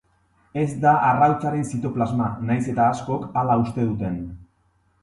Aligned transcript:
Ez 0.61 0.69
da 0.85 0.93
arrautzaren 1.09 1.67
zitoplasma, 1.73 2.31
nahiz 2.49 2.65
eta 2.73 2.89
askok 2.97 3.31
hala 3.45 3.61
uste 3.67 3.89
duten. 3.93 4.23